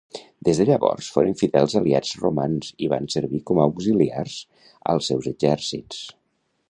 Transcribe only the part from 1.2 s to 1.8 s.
fidels